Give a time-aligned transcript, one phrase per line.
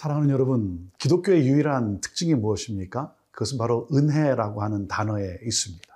[0.00, 3.14] 사랑하는 여러분, 기독교의 유일한 특징이 무엇입니까?
[3.32, 5.86] 그것은 바로 은혜라고 하는 단어에 있습니다.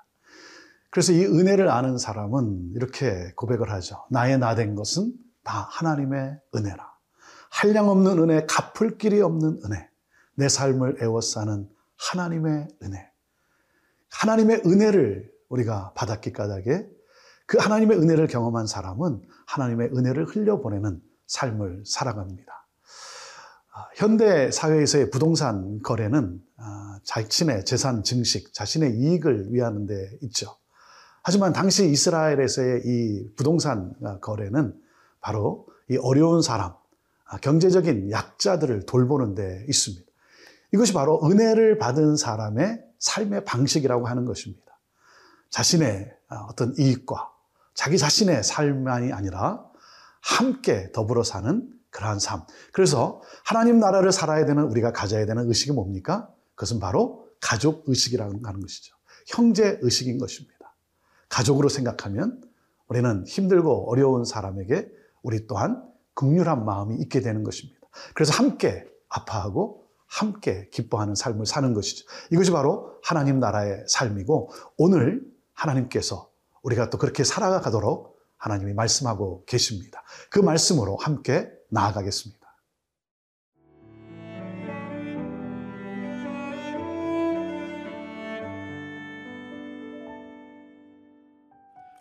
[0.91, 4.05] 그래서 이 은혜를 아는 사람은 이렇게 고백을 하죠.
[4.11, 6.93] 나의 나 된 것은 다 하나님의 은혜라.
[7.49, 9.89] 한량 없는 은혜, 갚을 길이 없는 은혜.
[10.35, 13.11] 내 삶을 애워싸는 하나님의 은혜.
[14.11, 16.87] 하나님의 은혜를 우리가 받았기 까닭에
[17.47, 22.64] 그 하나님의 은혜를 경험한 사람은 하나님의 은혜를 흘려보내는 삶을 살아갑니다.
[23.77, 30.57] 아, 현대 사회에서의 부동산 거래는 아, 자신의 재산 증식, 자신의 이익을 위하는 데 있죠.
[31.25, 34.81] 하지만 당시 이스라엘에서의 이 부동산 거래는
[35.21, 36.73] 바로 이 어려운 사람,
[37.25, 40.05] 아, 경제적인 약자들을 돌보는 데 있습니다.
[40.73, 44.79] 이것이 바로 은혜를 받은 사람의 삶의 방식이라고 하는 것입니다.
[45.51, 46.13] 자신의
[46.49, 47.29] 어떤 이익과
[47.75, 49.65] 자기 자신의 삶만이 아니라
[50.21, 52.43] 함께 더불어 사는 그러한 삶.
[52.73, 56.29] 그래서 하나님 나라를 살아야 되는 우리가 가져야 되는 의식이 뭡니까?
[56.57, 58.95] 그것은 바로 가족 의식이라는 것이죠.
[59.29, 60.75] 형제 의식인 것입니다.
[61.29, 62.43] 가족으로 생각하면
[62.89, 64.91] 우리는 힘들고 어려운 사람에게
[65.23, 67.81] 우리 또한 극률한 마음이 있게 되는 것입니다.
[68.13, 72.07] 그래서 함께 아파하고 함께 기뻐하는 삶을 사는 것이죠.
[72.31, 75.23] 이것이 바로 하나님 나라의 삶이고 오늘
[75.55, 76.29] 하나님께서
[76.63, 80.03] 우리가 또 그렇게 살아가도록 하나님이 말씀하고 계십니다.
[80.29, 82.41] 그 말씀으로 함께 나아가겠습니다.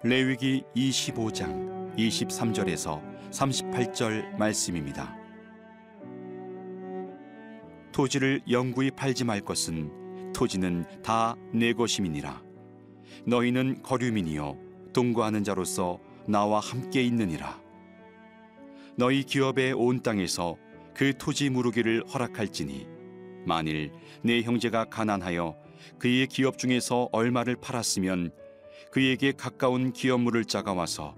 [0.04, 3.02] 레위기 25장 23절에서
[3.32, 5.16] 38절 말씀입니다.
[7.92, 12.42] 토지를 영구히 팔지 말 것은 토지는 다 내 것임이니라.
[13.26, 14.58] 너희는 거류민이요
[14.94, 17.63] 동거하는 자로서 나와 함께 있느니라.
[18.98, 20.58] 너희 기업의 온 땅에서
[20.94, 22.88] 그 토지 무르기를 허락할지니
[23.46, 23.92] 만일
[24.24, 25.56] 내 형제가 가난하여
[26.00, 28.32] 그의 기업 중에서 얼마를 팔았으면
[28.92, 31.16] 그에게 가까운 기업물을 짜가 와서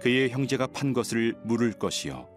[0.00, 2.28] 그의 형제가 판 것을 물을 것이요.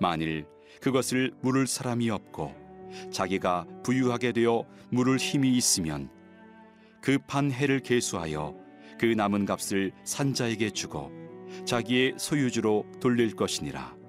[0.00, 0.46] 만일
[0.80, 2.54] 그것을 물을 사람이 없고
[3.10, 6.10] 자기가 부유하게 되어 물을 힘이 있으면
[7.02, 8.54] 그 판 해를 계수하여
[8.98, 11.10] 그 남은 값을 산자에게 주고
[11.66, 14.01] 자기의 소유주로 돌릴 것이니라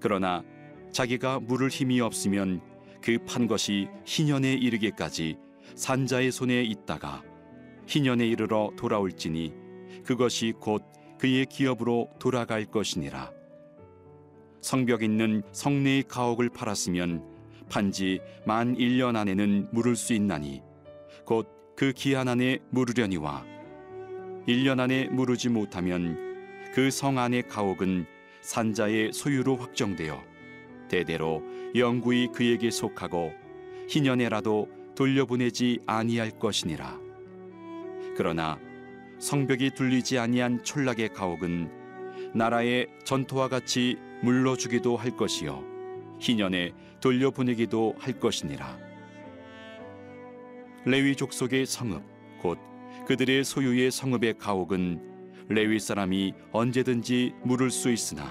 [0.00, 0.44] 그러나
[0.92, 2.60] 자기가 물을 힘이 없으면
[3.02, 5.36] 그 판 것이 희년에 이르기까지
[5.74, 7.22] 산자의 손에 있다가
[7.86, 9.52] 희년에 이르러 돌아올지니
[10.04, 10.82] 그것이 곧
[11.18, 13.32] 그의 기업으로 돌아갈 것이니라.
[14.60, 17.24] 성벽 있는 성내의 가옥을 팔았으면
[17.68, 20.62] 판지 만 1년 안에는 물을 수 있나니
[21.24, 23.44] 곧 그 기한 안에 물으려니와
[24.48, 26.16] 1년 안에 물으지 못하면
[26.74, 28.06] 그 성 안의 가옥은
[28.46, 30.22] 산자의 소유로 확정되어
[30.88, 31.42] 대대로
[31.74, 33.32] 영구히 그에게 속하고
[33.88, 36.96] 희년에라도 돌려보내지 아니할 것이니라.
[38.16, 38.56] 그러나
[39.18, 45.64] 성벽이 둘리지 아니한 촌락의 가옥은 나라의 전토와 같이 물러주기도 할 것이요
[46.20, 48.78] 희년에 돌려보내기도 할 것이니라
[50.84, 52.02] 레위 족속의 성읍
[52.40, 52.58] 곧
[53.06, 55.15] 그들의 소유의 성읍의 가옥은
[55.48, 58.24] 레위 사람이 언제든지 물을 수 있으나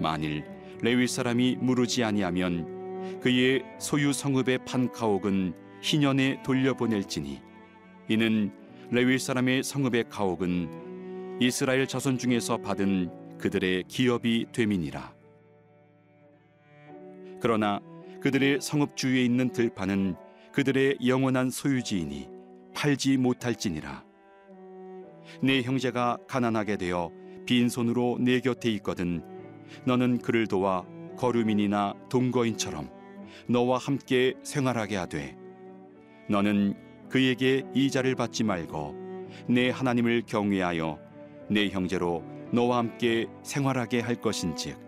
[0.00, 0.44] 만일
[0.80, 7.40] 레위 사람이 물으지 아니하면 그의 소유 성읍의 판 가옥은 희년에 돌려보낼지니
[8.08, 8.52] 이는
[8.90, 15.14] 레위 사람의 성읍의 가옥은 이스라엘 자손 중에서 받은 그들의 기업이 되민이라.
[17.40, 17.80] 그러나
[18.20, 20.16] 그들의 성읍 주위에 있는 들판은
[20.52, 22.28] 그들의 영원한 소유지이니
[22.74, 24.04] 팔지 못할지니라.
[25.42, 27.10] 내 형제가 가난하게 되어
[27.46, 29.22] 빈손으로 내 곁에 있거든.
[29.84, 30.84] 너는 그를 도와
[31.16, 32.90] 거류민이나 동거인처럼
[33.48, 35.36] 너와 함께 생활하게 하되
[36.28, 36.74] 너는
[37.08, 38.94] 그에게 이자를 받지 말고
[39.48, 40.98] 내 하나님을 경외하여
[41.50, 42.22] 내 형제로
[42.52, 44.78] 너와 함께 생활하게 할 것인즉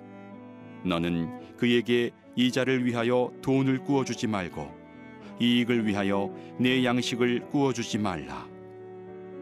[0.84, 4.68] 너는 그에게 이자를 위하여 돈을 구워 주지 말고
[5.40, 8.48] 이익을 위하여 내 양식을 구워 주지 말라.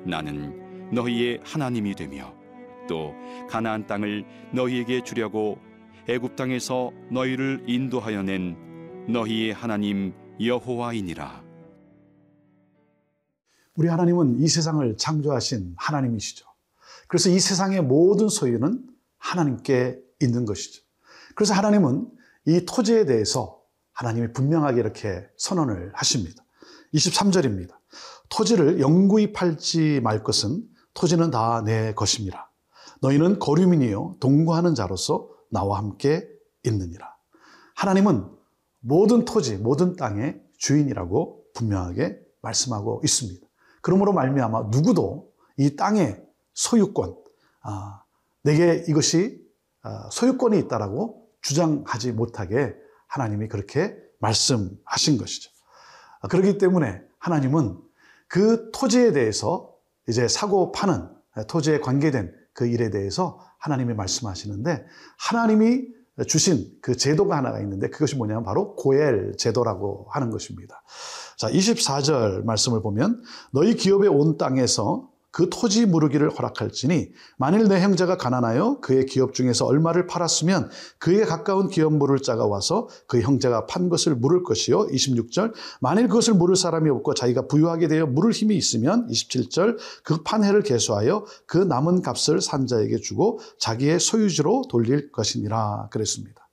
[0.04, 2.34] 나는 너희의 하나님이 되며
[2.88, 3.14] 또
[3.48, 5.58] 가나안 땅을 너희에게 주려고
[6.08, 8.56] 애굽 땅에서 너희를 인도하여 낸
[9.08, 11.42] 너희의 하나님 여호와이니라
[13.76, 16.46] 우리 하나님은 이 세상을 창조하신 하나님이시죠.
[17.08, 18.86] 그래서 이 세상의 모든 소유는
[19.18, 20.82] 하나님께 있는 것이죠.
[21.34, 22.08] 그래서 하나님은
[22.46, 23.60] 이 토지에 대해서
[23.92, 26.44] 하나님이 분명하게 이렇게 선언을 하십니다.
[26.94, 27.74] 23절입니다.
[28.28, 30.62] 토지를 영구히 팔지 말 것은
[30.94, 32.50] 토지는 다 내 것입니다.
[33.00, 36.28] 너희는 거류민이요 동거하는 자로서 나와 함께
[36.64, 37.14] 있느니라.
[37.74, 38.30] 하나님은
[38.80, 43.46] 모든 토지, 모든 땅의 주인이라고 분명하게 말씀하고 있습니다.
[43.82, 46.22] 그러므로 말미암아 누구도 이 땅의
[46.54, 47.16] 소유권,
[47.62, 48.02] 아,
[48.42, 49.42] 내게 이것이
[49.82, 52.74] 아, 소유권이 있다라고 주장하지 못하게
[53.06, 55.50] 하나님이 그렇게 말씀하신 것이죠.
[56.20, 57.78] 아, 그렇기 때문에 하나님은
[58.28, 59.73] 그 토지에 대해서
[60.08, 61.08] 이제 사고 파는
[61.48, 64.84] 토지에 관계된 그 일에 대해서 하나님이 말씀하시는데
[65.18, 65.88] 하나님이
[66.28, 70.82] 주신 그 제도가 하나가 있는데 그것이 뭐냐면 바로 고엘 제도라고 하는 것입니다.
[71.36, 73.22] 자, 24절 말씀을 보면
[73.52, 77.08] 너희 기업의 온 땅에서 그 토지 무르기를 허락할지니
[77.38, 80.70] 만일 내 형제가 가난하여 그의 기업 중에서 얼마를 팔았으면
[81.00, 84.86] 그에 가까운 기업 물을 자가 와서 그 형제가 판 것을 물을 것이요.
[84.86, 85.52] 26절.
[85.80, 89.76] 만일 그것을 물을 사람이 없고 자기가 부유하게 되어 물을 힘이 있으면 27절.
[90.04, 95.88] 그 판회를 개수하여 그 남은 값을 산 자에게 주고 자기의 소유지로 돌릴 것이니라.
[95.90, 96.48] 그랬습니다.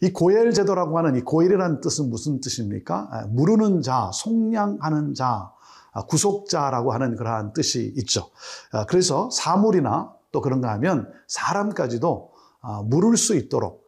[0.00, 3.26] 이 고엘 제도라고 하는 이 고엘이라는 뜻은 무슨 뜻입니까?
[3.30, 5.61] 무르는 자, 속량하는 자, 아,
[6.00, 8.30] 구속자라고 하는 그러한 뜻이 있죠.
[8.72, 12.30] 아, 그래서 사물이나 또 그런가 하면 사람까지도
[12.62, 13.82] 아, 물을 수 있도록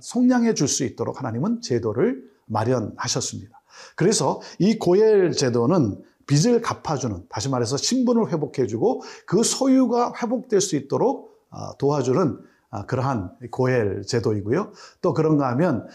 [0.00, 3.60] 속량해 줄 수 있도록 하나님은 제도를 마련하셨습니다.
[3.94, 11.38] 그래서 이 고엘 제도는 빚을 갚아주는 다시 말해서 신분을 회복해주고 그 소유가 회복될 수 있도록
[11.78, 12.38] 도와주는
[12.86, 14.72] 그러한 고엘 제도이고요.
[15.02, 15.86] 또 그런가 하면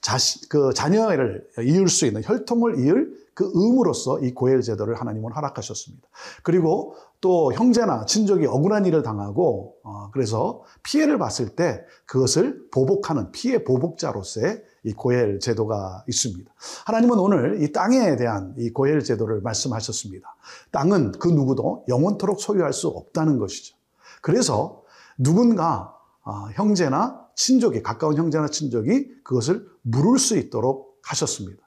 [0.00, 6.08] 자식 그 자녀를 이을 수 있는 혈통을 이을 그 의무로서 이 고엘 제도를 하나님은 허락하셨습니다.
[6.42, 13.64] 그리고 또 형제나 친족이 억울한 일을 당하고 어, 그래서 피해를 봤을 때 그것을 보복하는 피해
[13.64, 16.52] 보복자로서의 이 고엘 제도가 있습니다.
[16.86, 20.36] 하나님은 오늘 이 땅에 대한 이 고엘 제도를 말씀하셨습니다.
[20.70, 23.76] 땅은 그 누구도 영원토록 소유할 수 없다는 것이죠.
[24.20, 24.82] 그래서
[25.18, 25.94] 누군가
[26.24, 31.63] 어, 형제나 친족이 가까운 형제나 친족이 그것을 물을 수 있도록 하셨습니다.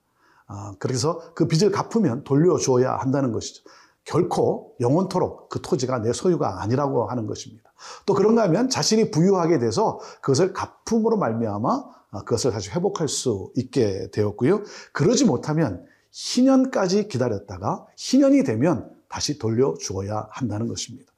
[0.48, 3.64] 아, 그래서 그 빚을 갚으면 돌려줘야 한다는 것이죠.
[4.06, 7.74] 결코 영원토록 그 토지가 내 소유가 아니라고 하는 것입니다.
[8.06, 14.10] 또 그런가 하면 자신이 부유하게 돼서 그것을 갚음으로 말미암아 아, 그것을 다시 회복할 수 있게
[14.12, 14.64] 되었고요.
[14.94, 21.12] 그러지 못하면 희년까지 기다렸다가 희년이 되면 다시 돌려주어야 한다는 것입니다.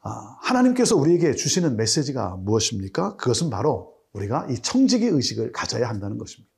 [0.00, 3.16] 아, 하나님께서 우리에게 주시는 메시지가 무엇입니까?
[3.16, 6.51] 그것은 바로 우리가 이 청지기 의식을 가져야 한다는 것입니다.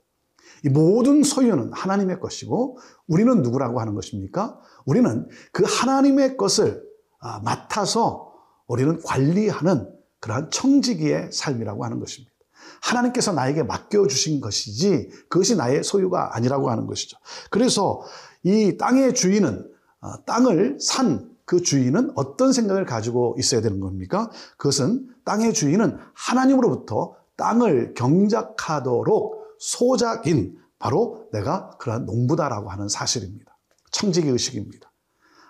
[0.65, 4.59] 이 모든 소유는 하나님의 것이고 우리는 누구라고 하는 것입니까?
[4.87, 6.83] 우리는 그 하나님의 것을
[7.21, 8.33] 아, 맡아서
[8.67, 9.91] 우리는 관리하는
[10.21, 12.33] 그러한 청지기의 삶이라고 하는 것입니다.
[12.81, 17.19] 하나님께서 나에게 맡겨주신 것이지 그것이 나의 소유가 아니라고 하는 것이죠.
[17.51, 18.03] 그래서
[18.43, 19.71] 이 땅의 주인은
[20.01, 24.31] 아, 땅을 산 그 주인은 어떤 생각을 가지고 있어야 되는 겁니까?
[24.57, 33.57] 그것은 땅의 주인은 하나님으로부터 땅을 경작하도록 소작인 바로 내가 그러한 농부다라고 하는 사실입니다.
[33.91, 34.91] 청지기 의식입니다.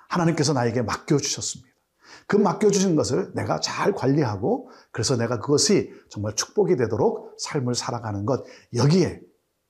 [0.08, 1.74] 하나님께서 나에게 맡겨주셨습니다.
[2.26, 8.44] 그 맡겨주신 것을 내가 잘 관리하고 그래서 내가 그것이 정말 축복이 되도록 삶을 살아가는 것
[8.74, 9.20] 여기에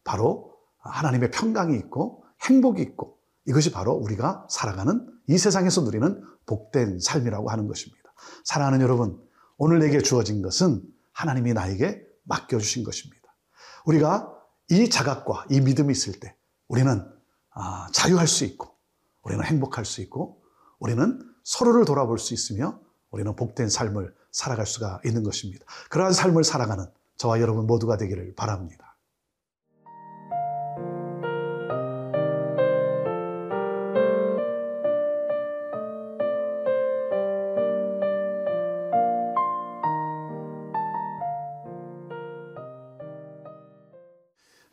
[0.05, 7.51] 바로 하나님의 평강이 있고 행복이 있고 이것이 바로 우리가 살아가는 이 세상에서 누리는 복된 삶이라고
[7.51, 8.13] 하는 것입니다.
[8.45, 9.19] 사랑하는 여러분,
[9.57, 10.83] 오늘 내게 주어진 것은
[11.13, 13.23] 하나님이 나에게 맡겨주신 것입니다.
[13.87, 14.34] 우리가
[14.71, 16.35] 이 자각과 이 믿음이 있을 때
[16.69, 17.05] 우리는
[17.51, 18.75] 아, 자유할 수 있고
[19.23, 20.43] 우리는 행복할 수 있고
[20.79, 22.81] 우리는 서로를 돌아볼 수 있으며
[23.11, 25.65] 우리는 복된 삶을 살아갈 수가 있는 것입니다.
[25.91, 26.85] 그러한 삶을 살아가는
[27.17, 28.84] 저와 여러분 모두가 되기를 바랍니다.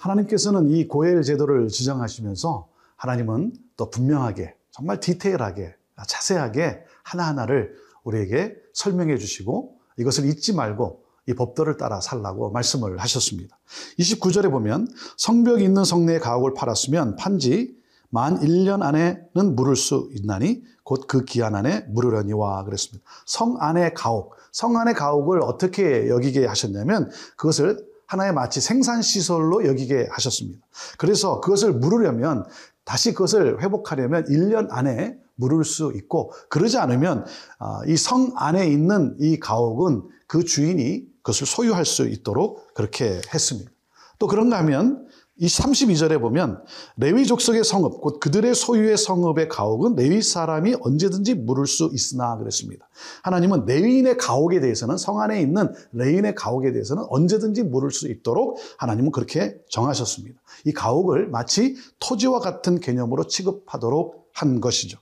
[0.01, 5.75] 하나님께서는 이 고엘 제도를 지정하시면서 하나님은 또 분명하게 정말 디테일하게
[6.08, 13.60] 자세하게 하나하나를 우리에게 설명해 주시고 이것을 잊지 말고 이 법도를 따라 살라고 말씀을 하셨습니다.
[14.00, 17.77] 29절에 보면 성벽이 있는 성내의 가옥을 팔았으면 판지
[18.10, 23.08] 만 1년 안에는 물을 수 있나니 곧 그 기한 안에 물으려니와 그랬습니다.
[23.25, 30.60] 성 안의 가옥, 성 안의 가옥을 어떻게 여기게 하셨냐면 그것을 하나의 마치 생산시설로 여기게 하셨습니다.
[30.98, 32.46] 그래서 그것을 물으려면
[32.84, 37.25] 다시 그것을 회복하려면 1년 안에 물을 수 있고 그러지 않으면
[37.58, 43.72] 아, 이성 안에 있는 이 가옥은 그 주인이 그것을 소유할 수 있도록 그렇게 했습니다.
[44.20, 45.08] 또 그런가 하면
[45.41, 46.63] 이 32절에 보면
[46.98, 52.88] 레위 족속의 성읍 곧 그들의 소유의 성읍의 가옥은 레위 사람이 언제든지 물을 수 있으나 그랬습니다.
[53.24, 59.12] 하나님은 레위인의 가옥에 대해서는 성 안에 있는 레위인의 가옥에 대해서는 언제든지 물을 수 있도록 하나님은
[59.12, 60.39] 그렇게 정하셨습니다.
[60.65, 65.00] 이 가옥을 마치 토지와 같은 개념으로 취급하도록 한 것이죠.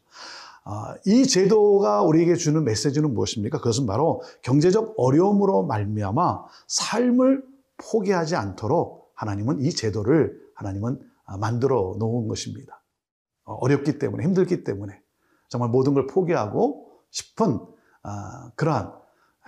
[0.64, 3.58] 아, 이 제도가 우리에게 주는 메시지는 무엇입니까?
[3.58, 7.44] 그것은 바로 경제적 어려움으로 말미암아 삶을
[7.76, 12.82] 포기하지 않도록 하나님은 이 제도를 하나님은 아, 만들어 놓은 것입니다.
[13.44, 15.00] 어, 어렵기 때문에 힘들기 때문에
[15.50, 17.60] 정말 모든 걸 포기하고 싶은
[18.02, 18.94] 아, 그러한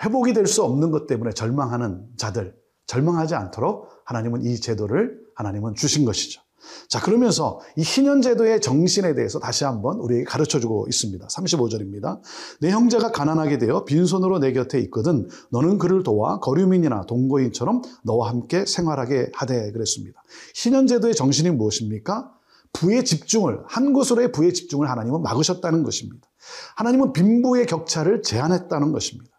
[0.04, 2.54] 회복이 될 수 없는 것 때문에 절망하는 자들
[2.86, 6.42] 절망하지 않도록 하나님은 이 제도를 하나님은 주신 것이죠.
[6.88, 11.28] 자, 그러면서 이 희년제도의 정신에 대해서 다시 한번 우리에게 가르쳐 주고 있습니다.
[11.28, 12.20] 35절입니다.
[12.60, 18.66] 내 형제가 가난하게 되어 빈손으로 내 곁에 있거든 너는 그를 도와 거류민이나 동거인처럼 너와 함께
[18.66, 20.22] 생활하게 하되 그랬습니다.
[20.56, 22.32] 희년제도의 정신이 무엇입니까?
[22.74, 26.28] 부의 집중을, 한 곳으로의 부의 집중을 하나님은 막으셨다는 것입니다.
[26.76, 29.31] 하나님은 빈부의 격차를 제한했다는 것입니다.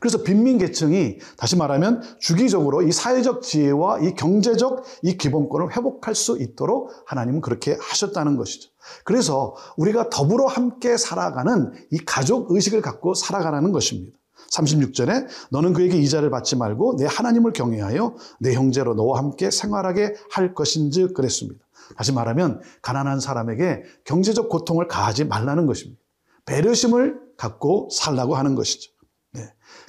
[0.00, 6.38] 그래서 빈민 계층이 다시 말하면 주기적으로 이 사회적 지혜와 이 경제적 이 기본권을 회복할 수
[6.40, 8.70] 있도록 하나님은 그렇게 하셨다는 것이죠.
[9.04, 14.16] 그래서 우리가 더불어 함께 살아가는 이 가족 의식을 갖고 살아가라는 것입니다.
[14.50, 20.54] 36절에 너는 그에게 이자를 받지 말고 내 하나님을 경외하여 내 형제로 너와 함께 생활하게 할
[20.54, 21.64] 것인즉 그랬습니다.
[21.96, 26.00] 다시 말하면 가난한 사람에게 경제적 고통을 가하지 말라는 것입니다.
[26.46, 28.90] 배려심을 갖고 살라고 하는 것이죠.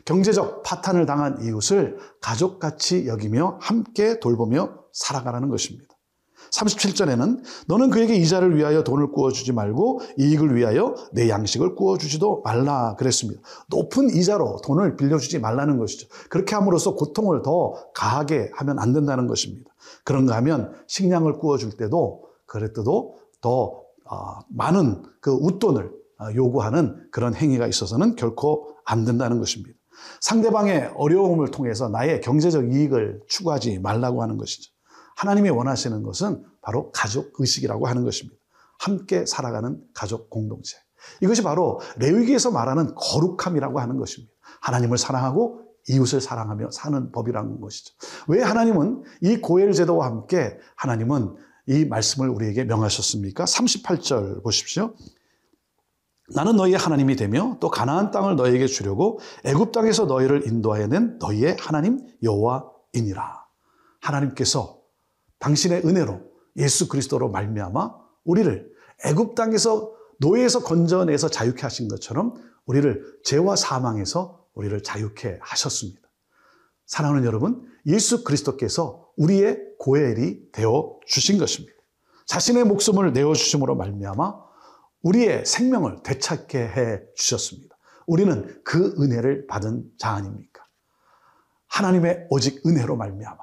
[0.05, 5.91] 경제적 파탄을 당한 이웃을 가족같이 여기며 함께 돌보며 살아가라는 것입니다.
[6.51, 13.41] 37절에는 너는 그에게 이자를 위하여 돈을 구워주지 말고 이익을 위하여 내 양식을 구워주지도 말라 그랬습니다.
[13.69, 16.07] 높은 이자로 돈을 빌려주지 말라는 것이죠.
[16.29, 19.71] 그렇게 함으로써 고통을 더 가하게 하면 안 된다는 것입니다.
[20.03, 26.00] 그런가 하면 식량을 구워줄 때도 그랬더도 더 아, 많은 그 웃돈을 아,
[26.35, 29.77] 요구하는 그런 행위가 있어서는 결코 안 된다는 것입니다.
[30.21, 34.71] 상대방의 어려움을 통해서 나의 경제적 이익을 추구하지 말라고 하는 것이죠.
[35.15, 38.39] 하나님이 원하시는 것은 바로 가족 의식이라고 하는 것입니다.
[38.79, 40.77] 함께 살아가는 가족 공동체.
[41.21, 44.33] 이것이 바로 레위기에서 말하는 거룩함이라고 하는 것입니다.
[44.61, 47.93] 하나님을 사랑하고 이웃을 사랑하며 사는 법이라는 것이죠.
[48.27, 51.35] 왜 하나님은 이 고엘 제도와 함께 하나님은
[51.67, 53.45] 이 말씀을 우리에게 명하셨습니까?
[53.45, 54.93] 38절 보십시오.
[56.33, 61.57] 나는 너희의 하나님이 되며 또 가나안 땅을 너희에게 주려고 애굽 땅에서 너희를 인도하여 낸 너희의
[61.59, 63.45] 하나님 여호와이니라.
[63.99, 64.79] 하나님께서
[65.39, 66.21] 당신의 은혜로
[66.57, 68.71] 예수 그리스도로 말미암아 우리를
[69.05, 72.35] 애굽 땅에서 노예에서 건져내서 자유케 하신 것처럼
[72.65, 76.01] 우리를 죄와 사망에서 우리를 자유케 하셨습니다.
[76.85, 81.75] 사랑하는 여러분, 예수 그리스도께서 우리의 고엘이 되어 주신 것입니다.
[82.27, 84.50] 자신의 목숨을 내어 주심으로 말미암아
[85.03, 87.75] 우리의 생명을 되찾게 해 주셨습니다.
[88.07, 90.65] 우리는 그 은혜를 받은 자 아닙니까?
[91.67, 93.37] 하나님의 오직 은혜로 말미암아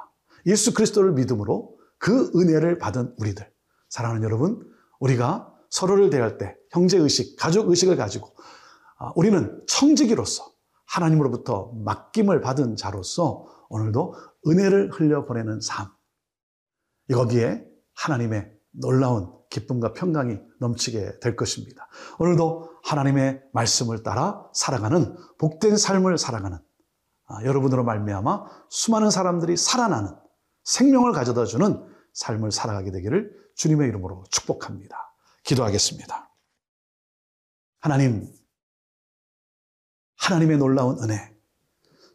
[0.47, 3.51] 예수 그리스도를 믿음으로 그 은혜를 받은 우리들
[3.89, 4.63] 사랑하는 여러분
[5.01, 8.35] 우리가 서로를 대할 때 형제 의식, 가족 의식을 가지고
[8.99, 10.53] 아, 우리는 청지기로서
[10.87, 14.15] 하나님으로부터 맡김을 받은 자로서 오늘도
[14.47, 15.89] 은혜를 흘려 보내는 삶.
[17.11, 21.89] 여기에 하나님의 놀라운 기쁨과 평강이 넘치게 될 것입니다.
[22.19, 26.59] 오늘도 하나님의 말씀을 따라 살아가는 복된 삶을 살아가는
[27.27, 30.15] 아, 여러분으로 말미암아 수많은 사람들이 살아나는
[30.65, 34.97] 생명을 가져다 주는 삶을 살아가게 되기를 주님의 이름으로 축복합니다.
[35.45, 36.31] 기도하겠습니다.
[37.81, 38.27] 하나님,
[40.17, 41.35] 하나님의 놀라운 은혜,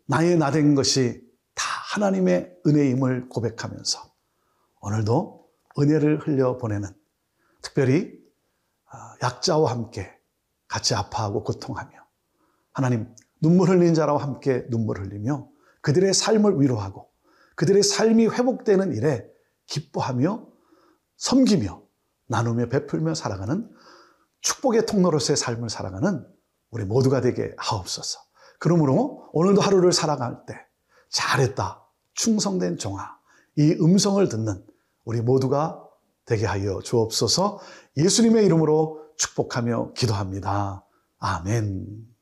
[0.08, 1.22] 나의 나 된 것이
[1.56, 1.64] 다
[1.94, 4.00] 하나님의 은혜임을 고백하면서
[4.82, 5.50] 오늘도
[5.80, 6.90] 은혜를 흘려 보내는
[7.64, 8.14] 특별히
[8.86, 10.12] 아, 약자와 함께
[10.68, 11.92] 같이 아파하고 고통하며
[12.74, 15.50] 하나님 눈물 흘린 자와 함께 눈물 흘리며
[15.82, 17.10] 그들의 삶을 위로하고
[17.56, 19.26] 그들의 삶이 회복되는 일에
[19.66, 20.48] 기뻐하며
[21.18, 21.82] 섬기며
[22.28, 23.70] 나누며 베풀며 살아가는
[24.42, 26.28] 축복의 통로로서의 삶을 살아가는
[26.70, 28.20] 우리 모두가 되게 하옵소서.
[28.60, 30.56] 그러므로 오늘도 하루를 살아갈 때
[31.10, 33.18] 잘했다, 충성된 종아,
[33.58, 34.66] 이 음성을 듣는
[35.06, 35.84] 우리 모두가
[36.26, 37.60] 되게 하여 주옵소서
[37.98, 40.86] 예수님의 이름으로 축복하며 기도합니다.
[41.20, 42.14] 아멘.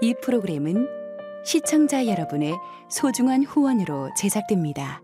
[0.00, 0.86] 이 프로그램은
[1.44, 2.54] 시청자 여러분의
[2.90, 5.03] 소중한 후원으로 제작됩니다.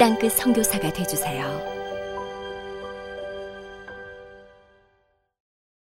[0.00, 1.79] 땅끝 선교사가 되주세요.